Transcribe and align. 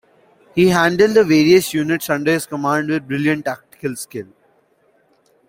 He 0.55 0.69
handled 0.69 1.11
the 1.13 1.23
various 1.23 1.75
units 1.75 2.09
under 2.09 2.31
his 2.31 2.47
command 2.47 2.89
with 2.89 3.07
brilliant 3.07 3.45
tactical 3.45 3.95
skill. 3.95 4.29